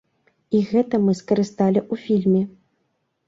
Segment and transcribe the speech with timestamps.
[0.59, 2.39] І гэта мы скарысталі ў фільме.